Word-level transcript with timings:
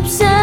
없어. 0.00 0.39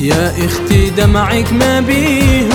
يا 0.00 0.32
إختي 0.46 0.90
دمعك 0.90 1.52
ما 1.52 1.80
بيهون. 1.80 2.50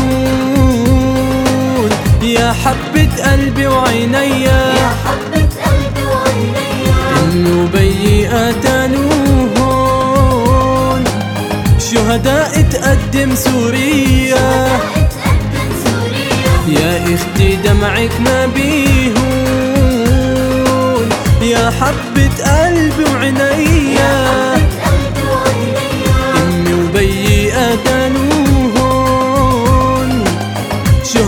يا 2.21 2.53
حبة 2.53 3.09
قلبي 3.31 3.67
وعينيا 3.67 4.23
يا 4.23 4.95
حبة 5.05 5.47
قلبي 5.66 6.03
وعينيا 6.05 6.95
قتلوهن 8.49 9.93
شهداء 11.79 12.61
تقدم 12.71 13.35
سوريا. 13.35 14.67
يا 16.67 17.16
إختي 17.16 17.55
دمعك 17.55 18.11
ما 18.25 18.45
بيهون. 18.45 19.16
يا 21.41 21.72
حبة 21.79 22.35
قلبي 22.44 23.03
وعينيا 23.13 24.54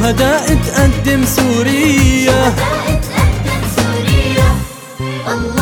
غداء 0.08 0.48
تقدم 0.68 1.26
سوريا. 1.26 2.40
غداء 2.48 2.86
تقدم 3.04 3.62
سوريا. 3.76 4.50
الله 5.34 5.57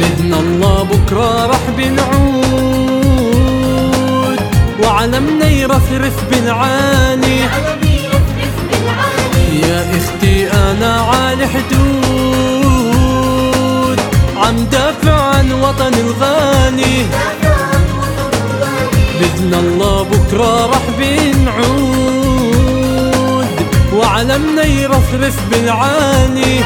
بدنا 0.00 0.38
الله 0.40 0.82
بكرة 0.82 1.46
راح 1.46 1.60
بنعود 1.78 2.92
وعلمنا 4.84 5.48
يرفرف 5.48 6.16
بنعاني. 6.30 7.40
يا 9.62 9.80
إختي 9.98 10.50
أنا 10.50 11.00
عالي 11.00 11.46
حدود 11.46 11.72
عم 14.36 14.56
دافع 14.72 15.16
عن 15.22 15.52
وطني 15.52 16.00
الغاني 16.00 17.06
بدنا 19.20 19.58
الله 19.58 20.02
بكرة 20.02 20.66
راح 20.66 20.82
بنعود 20.98 22.32
وعلمنا 23.94 24.64
يرفرف 24.64 25.36
بالعالي 25.50 26.64